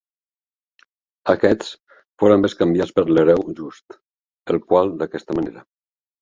Aquests 1.33 1.69
foren 2.23 2.45
bescanviats 2.45 2.95
per 2.95 3.05
l'Hereu 3.11 3.45
Just, 3.61 3.99
el 4.55 4.61
qual 4.73 4.91
d'aquesta 5.05 5.39
manera. 5.43 5.65